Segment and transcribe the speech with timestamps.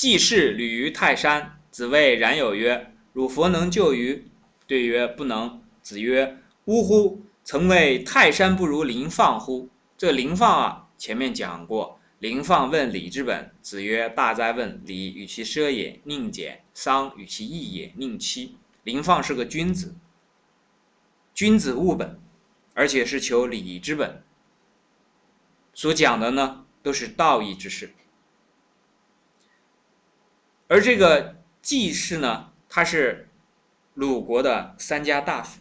[0.00, 4.24] 季氏履于泰山，子谓冉有曰：“汝佛能救于？”
[4.66, 7.26] 对曰：“不能。”子曰：“呜呼！
[7.44, 9.68] 曾谓泰山不如临放乎？”
[9.98, 12.00] 这临放啊，前面讲过。
[12.18, 14.80] 林放问礼之本，子曰：“大哉问！
[14.86, 19.94] 礼与其奢也，宁俭；丧与其易也，宁戚。”林放是个君子，
[21.34, 22.18] 君子务本，
[22.72, 24.22] 而且是求礼之本。
[25.74, 27.92] 所讲的呢，都是道义之事。
[30.70, 33.28] 而这个季氏呢，他是
[33.94, 35.60] 鲁国的三家大夫。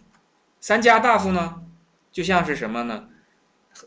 [0.62, 1.63] 三家大夫呢，
[2.12, 3.09] 就像是什么呢？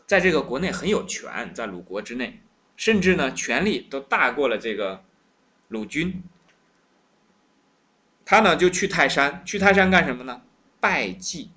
[0.05, 2.41] 在这个国内很有权，在鲁国之内。
[2.75, 5.05] 甚至呢，权力都大过了这个
[5.69, 6.21] 鲁君。
[8.25, 10.41] 他呢就去泰山，去泰山干什么呢？
[10.81, 11.51] 拜祭、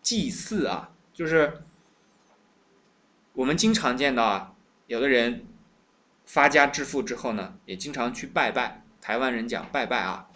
[0.00, 1.64] 祭祀啊，就是
[3.32, 4.54] 我们经常见到啊，
[4.86, 5.46] 有的人
[6.24, 8.84] 发家致富之后呢，也经常去拜拜。
[9.00, 10.28] 台湾人讲拜拜啊。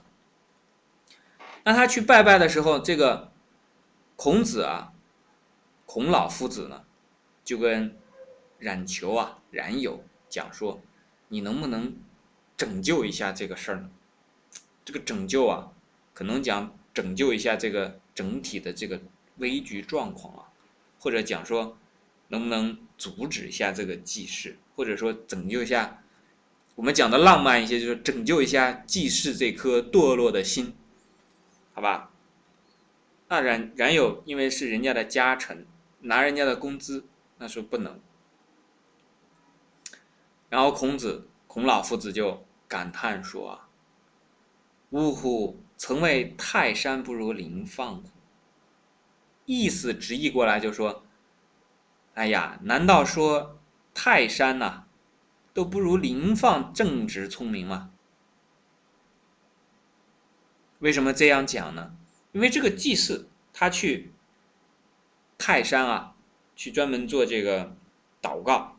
[1.64, 3.32] 那他去拜拜的时候，这个
[4.16, 4.92] 孔子啊，
[5.86, 6.84] 孔老夫子呢，
[7.44, 7.96] 就跟
[8.58, 10.04] 冉求啊、冉有。
[10.28, 10.82] 讲说，
[11.28, 11.96] 你能不能
[12.56, 13.90] 拯救一下这个事儿呢？
[14.84, 15.70] 这个拯救啊，
[16.12, 19.00] 可能讲拯救一下这个整体的这个
[19.36, 20.48] 危局状况啊，
[20.98, 21.78] 或者讲说，
[22.28, 26.02] 能不能阻止一下这个祭祀，或者说拯救一下，
[26.74, 30.74] 我们讲的浪漫一些，就是拯救一下祭祀这颗堕落的心，
[31.72, 32.10] 好吧？
[33.28, 35.66] 那冉冉有因为是人家的家臣，
[36.00, 37.06] 拿人家的工资，
[37.38, 38.00] 那说不能。
[40.48, 43.68] 然后孔子、孔老夫子就感叹说：“啊，
[44.90, 45.60] 呜呼！
[45.76, 48.04] 曾谓泰山不如林放乎？”
[49.46, 51.04] 意思直译过来就说
[52.14, 53.58] ：“哎呀，难道说
[53.92, 54.83] 泰山呐
[55.54, 57.92] 都不如林放正直聪明吗？
[60.80, 61.96] 为什么这样讲呢？
[62.32, 64.12] 因为这个祭祀他去
[65.38, 66.14] 泰山啊，
[66.54, 67.76] 去专门做这个
[68.20, 68.72] 祷告。”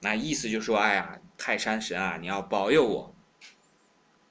[0.00, 3.14] 那意思就说，哎呀，泰山神啊，你要保佑我，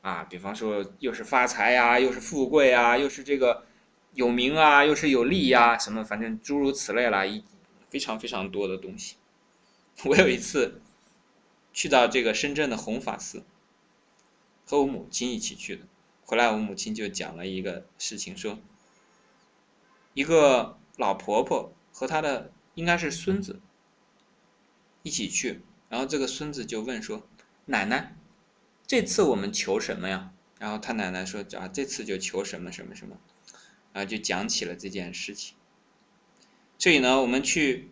[0.04, 3.66] 啊，比方说又是发财呀，又是富贵啊，又是这个
[4.14, 7.44] 有名啊，又是有利呀，什么反正诸如此类啦，一
[7.90, 9.16] 非常非常多的东西。
[10.06, 10.80] 我有一次
[11.74, 13.44] 去到这个深圳的弘法寺，
[14.66, 15.86] 和我母亲一起去的，
[16.24, 18.60] 回来我母亲就讲了一个事情，说
[20.14, 23.60] 一个老婆婆和她的应该是孙子。
[25.06, 27.28] 一起去，然后这个孙子就问说
[27.68, 28.16] ：“奶奶，
[28.88, 33.18] 这次我们求什么呀？”然后他奶奶说：“啊，这次就求什么什么什么。”
[33.92, 35.58] 然后就讲起了这件事情。
[36.78, 37.92] 所以呢，我们去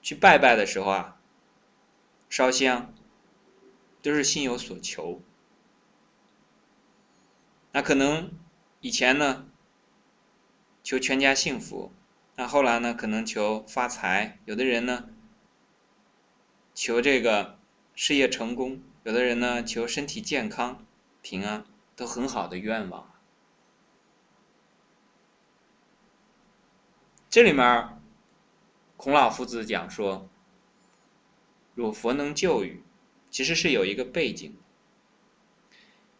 [0.00, 1.20] 去拜拜的时候啊，
[2.32, 2.94] 烧香
[4.00, 5.20] 都是心有所求。
[7.72, 8.30] 那可能
[8.80, 9.46] 以前呢
[10.82, 11.92] 求全家幸福，
[12.36, 15.10] 那后来呢可能求发财，有的人呢。
[16.72, 17.58] 求这个
[17.94, 20.86] 事业成功，有的人呢求身体健康、
[21.20, 23.12] 平安，都很好的愿望。
[27.28, 28.00] 这里面，
[28.96, 30.30] 孔老夫子讲说
[31.74, 32.82] ：“若佛能救予，
[33.30, 34.56] 其实是有一个背景，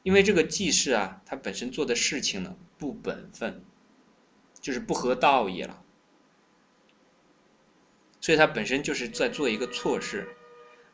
[0.02, 3.64] 因为这个祭祀啊，他本身做的事情呢不本分，
[4.60, 5.82] 就是不合道义了，
[8.20, 10.36] 所以他本身就是在做一个错事。”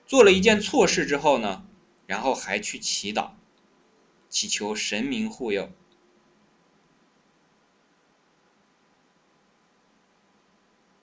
[0.08, 1.68] 做了一件错事之后呢，
[2.06, 3.32] 然后还去祈祷，
[4.30, 5.70] 祈求神明护佑。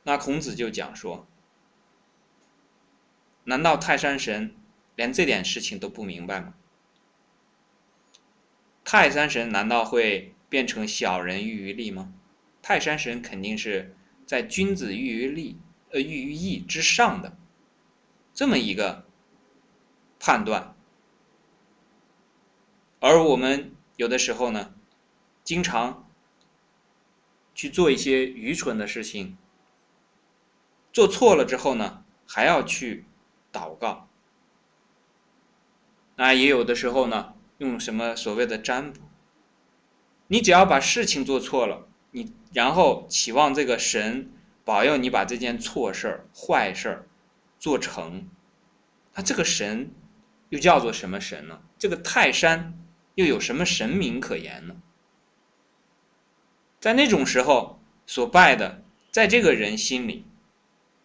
[0.02, 1.28] 那孔子就讲说
[3.46, 4.56] ：“难道泰山神
[4.96, 6.54] 连这点事情都不明白吗？
[8.84, 12.14] 泰山神难道会变成小人欲于利吗？
[12.62, 13.96] 泰山神肯定是
[14.26, 15.58] 在君子欲于利，
[15.92, 17.38] 呃，欲于义之上的。”
[18.34, 19.06] 这么一个
[20.20, 20.76] 判断，
[23.00, 24.74] 而我们有的时候呢，
[25.44, 26.10] 经常
[27.54, 29.38] 去做一些愚蠢的事情，
[30.92, 33.06] 做错了之后呢，还要去
[33.56, 34.10] 祷告。
[36.18, 39.00] 那也有的时候呢，用什么所谓的占卜，
[40.28, 44.32] 你只要把事情做错了，你然后期望这个神
[44.66, 47.08] 保佑你把这件错事儿、坏事儿。
[47.58, 48.30] 做成，
[49.16, 49.90] 那这个神
[50.50, 51.62] 又叫做什么神呢？
[51.80, 52.78] 这个泰山
[53.16, 54.76] 又有什么神明可言呢？
[56.80, 60.26] 在那种时候所拜的，在这个人心里，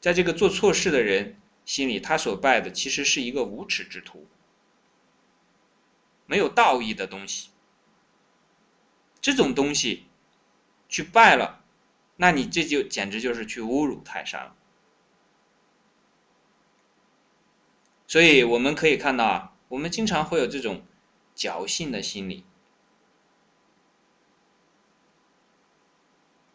[0.00, 4.26] 在这个做错事的人心里，他所拜的其实是一个无耻之徒。
[6.26, 7.50] 没有道义的东西。
[9.20, 10.06] 这种东西
[10.88, 11.62] 去拜了，
[12.16, 14.56] 那你这就简直就是去侮辱泰山了。
[18.06, 20.84] 所以我们可以看到啊，我们经常会有这种
[21.36, 22.44] 侥幸的心理，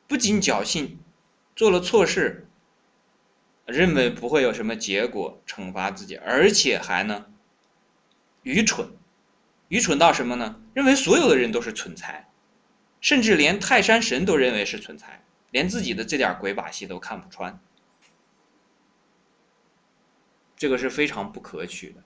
[0.08, 1.00] 不仅侥幸，
[1.56, 2.48] 做了错事，
[3.66, 7.26] 认为不会有什么结果惩罚自己，而且还呢
[8.44, 8.90] 愚蠢，
[9.68, 10.62] 愚蠢到什么呢？
[10.74, 12.30] 认为所有的人都是蠢材。
[13.02, 17.60] 甚至连泰山神都认为是蠢材，连自己的这点鬼把戏都看不穿，
[20.56, 22.04] 这个是非常不可取的。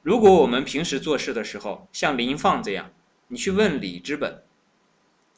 [0.00, 2.90] 如果我们平时做事的时候像林放这样，
[3.26, 4.42] 你去问理之本，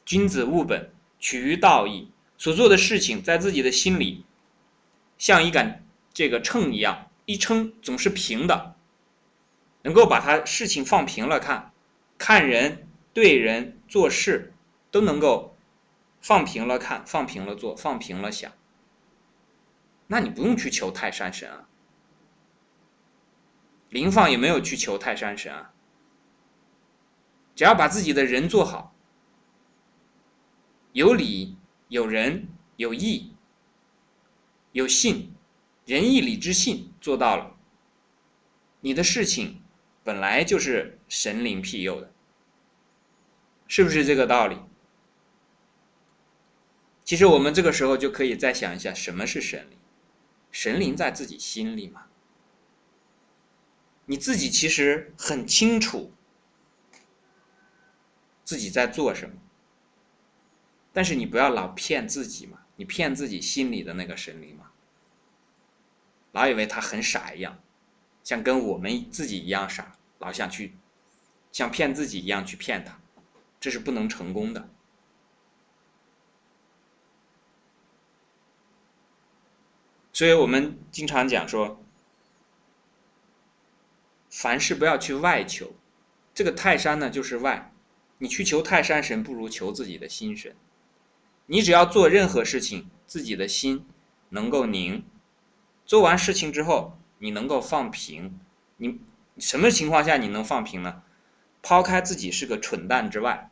[0.05, 2.09] 君子务本，取于道义，
[2.41, 4.25] 所做的事情在自己的心里
[5.19, 8.75] 像一杆这个秤一样，一称总是平的，
[9.83, 11.71] 能够把它事情放平了看。
[12.17, 14.55] 看人、对人、做事，
[14.89, 15.55] 都能够
[16.19, 18.51] 放平了看，放平了做，放平了想。
[20.07, 21.67] 那你不用去求泰山神啊，
[23.89, 25.71] 林放也没有去求泰山神啊。
[27.55, 28.95] 只要把自己的人做好，
[30.93, 31.55] 有理、
[31.91, 32.47] 有仁、
[32.77, 33.35] 有义、
[34.71, 35.33] 有信，
[35.85, 37.57] 仁义礼智信做到了，
[38.79, 39.61] 你的事情。
[40.01, 42.13] 本来就是神灵庇佑的，
[43.67, 44.57] 是不是这个道理？
[47.03, 49.77] 其实我们这个时候就可以再想一下，什么是神灵？
[50.49, 52.05] 神灵在自己心里嘛。
[54.05, 56.13] 你自己其实很清楚
[58.45, 59.35] 自己在做什么，
[60.93, 64.71] 但是你不要老骗自己嘛，你骗自己心里的那个神灵嘛，
[66.31, 67.59] 老以为他很傻一样。
[68.23, 70.75] 像跟我们自己一样傻，老想去
[71.51, 72.99] 像骗自己一样去骗他，
[73.59, 74.69] 这是不能成功的。
[80.13, 81.83] 所以我们经常讲说，
[84.29, 85.73] 凡事不要去外求。
[86.33, 87.73] 这个泰山呢，就是外，
[88.19, 90.55] 你去求泰山神，不如求自己的心神。
[91.51, 93.85] 你只要做任何事情，自己的心
[94.29, 95.03] 能够宁，
[95.85, 96.97] 做完事情之后。
[97.23, 98.39] 你能够放平，
[98.77, 98.99] 你
[99.37, 101.03] 什么情况下你能放平呢？
[101.61, 103.51] 抛开自己是个蠢蛋之外，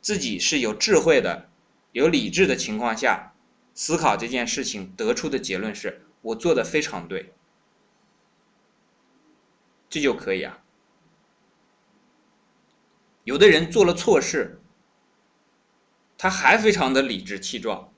[0.00, 1.48] 自己是有智慧的、
[1.92, 3.32] 有理智的情况下，
[3.74, 7.32] 思考这件事情得出的结论是我做的非常对，
[9.88, 10.64] 这就可以啊。
[13.22, 14.60] 有的人做了错事，
[16.24, 17.92] 他还非常的理直气壮，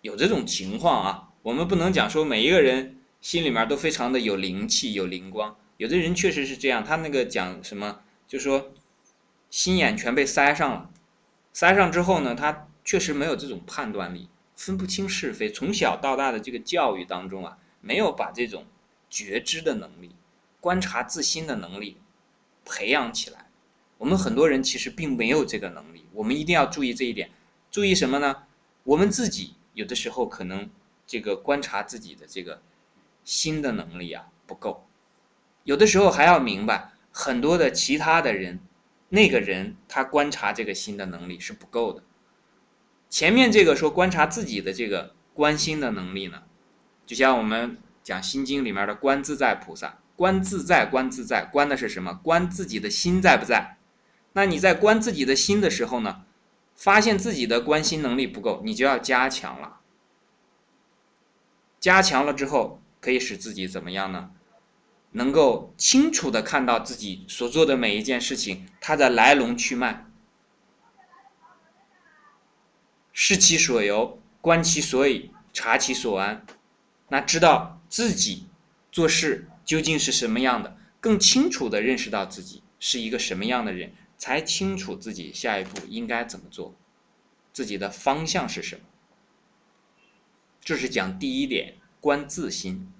[0.00, 1.28] 有这种情况啊。
[1.42, 3.00] 我们不能讲说每一个人。
[3.20, 6.82] 心里面都非常的有灵气、有灵光，有的人确实是这样。
[6.82, 8.72] 他那个讲什么，就说
[9.50, 10.90] 心眼全被塞上了，
[11.52, 15.52] 塞上之后呢，他确实没有这种判断力，分不清是非。
[15.52, 18.64] 从小到大的这个教育当中啊，没有把这种
[19.10, 20.16] 觉知的能力、
[20.60, 21.98] 观察自心的能力
[22.64, 23.50] 培养起来。
[23.98, 27.30] 我们很多人其实并没有这个能，我们一定要注意这一点。
[27.70, 28.44] 注意什么呢？
[28.84, 30.68] 我们自己有的时候可能
[31.06, 32.62] 这个观察自己的这个。
[33.24, 34.84] 心的能力啊不够，
[35.62, 38.58] 有的时候还要明白很多的其他的人，
[39.10, 42.02] 那个人他观察这个心的能力是不够的。
[43.08, 46.42] 前面这个说观察自己的这个观心的能力呢，
[47.06, 52.12] 就像我们讲心经里面的观自在菩萨，观自在观自在，观的是什么？
[52.24, 53.76] 观自己的心在不在？
[54.34, 56.24] 那你在观自己的心的时候呢，
[56.74, 59.80] 发现自己的观心能力不够，你就要加强了。
[61.80, 62.78] 加强了之后。
[63.02, 64.30] 可以使自己怎么样呢？
[65.10, 70.06] 能够清楚的看到自己所做的每一件事情，它的来龙去脉，
[73.12, 76.46] 视其所由，观其所以，察其所安，
[77.08, 78.46] 那知道自己
[78.92, 86.76] 做事究竟是什么样的，更清楚的认识到自己是一个什么样的人，才清楚自己下一步应该怎么做，
[87.52, 88.82] 自己的方向是什么。
[90.60, 91.74] 这是讲第一点。
[92.00, 92.92] 观自心。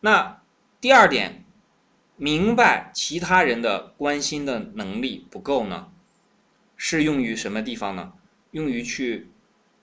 [0.00, 0.42] 那
[0.80, 1.44] 第二点，
[2.16, 5.92] 明白其他人的关心的能力不够呢，
[6.76, 8.12] 是用于什么地方呢？
[8.52, 9.28] 用于去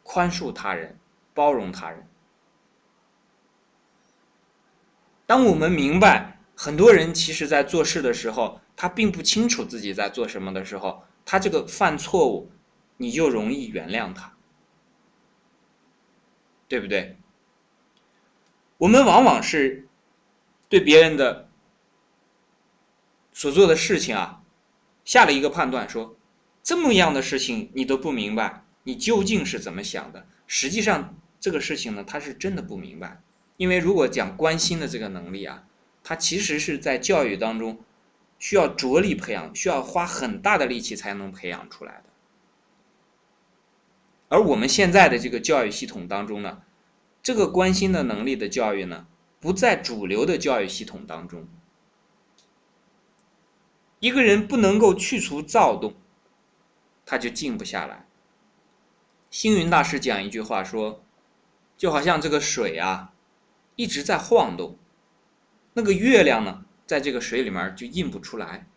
[0.03, 0.97] 宽恕他人、
[1.33, 2.05] 包容他人。
[5.25, 12.51] 当我们明白很多人其实在做事的时候，他并不清楚自己在做什么的时候，他这个犯错误，
[12.97, 14.33] 你就容易原谅他，
[16.67, 17.17] 对不对？
[18.77, 19.87] 我们往往是，
[20.67, 21.49] 对别人的
[23.31, 24.41] 所做的事情啊，
[25.05, 26.17] 下了一个判断，说
[26.61, 30.27] 这么样的事情你都不明白，你究竟是怎么想的？
[30.47, 33.21] 实际上这个事情呢，他是真的不明白，
[33.55, 35.63] 因为如果讲关心的这个能力啊，
[36.03, 37.79] 他其实是在教育当中
[38.45, 42.03] 需要着力培养，需要花很大的力气才能培养出来的。
[44.27, 46.61] 而我们现在的这个教育系统当中呢，
[47.23, 49.07] 这个关心的能力的教育呢，
[49.39, 51.47] 不在主流的教育系统当中。
[53.99, 55.95] 一个人不能够去除躁动，
[57.03, 58.05] 他就静不下来。
[59.31, 61.03] 星云大师讲一句话说，
[61.75, 63.11] 就好像这个水啊，
[63.75, 64.77] 一直在晃动，
[65.73, 68.67] 那个月亮呢，在这个水里面就映不出来。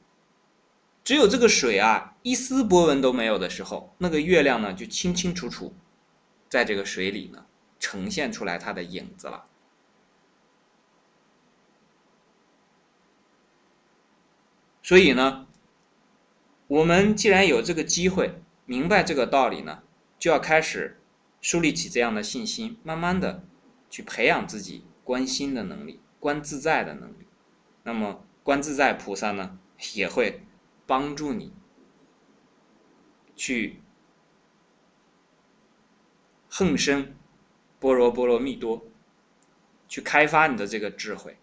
[1.04, 5.74] 只有这个水啊，一丝波纹都没有的时候，那个月亮呢，就清清楚楚，
[6.50, 7.46] 在这个水里呢，
[7.78, 9.46] 呈现出来它的影子了。
[14.82, 15.46] 所以呢，
[16.66, 19.82] 我们既然有这个机会明白这个道理呢，
[20.18, 21.00] 就要开始
[21.40, 23.44] 树立起这样的信心，慢慢的
[23.88, 27.27] 去培养自己观心的能力、观自在的能力。
[27.88, 29.58] 那么，观自在菩萨呢，
[29.94, 30.42] 也会。
[30.86, 31.52] 帮助你
[33.36, 33.82] 去
[36.48, 37.14] 横生
[37.78, 38.86] 般若波罗蜜多，
[39.86, 41.36] 去开发你的这个智慧。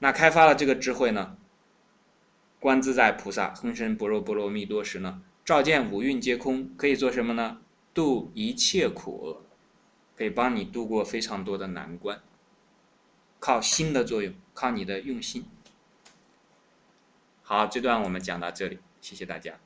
[0.00, 1.38] 那开发了这个智慧呢，
[2.58, 7.60] 观自在菩萨横生般若波罗蜜多时呢，照见五蕴皆空，可以做什么呢？
[7.94, 9.42] 度一切苦厄，
[10.16, 12.20] 可以帮你度过非常多的难关。
[13.38, 15.44] 靠心的作用，靠你的用心。
[17.42, 19.58] 好，这段我们讲到这里，谢谢大家。